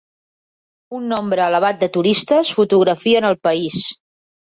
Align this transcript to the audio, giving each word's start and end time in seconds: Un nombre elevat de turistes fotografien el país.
Un 0.99 1.03
nombre 1.11 1.43
elevat 1.51 1.77
de 1.83 1.89
turistes 1.97 2.53
fotografien 2.61 3.29
el 3.29 3.37
país. 3.49 3.79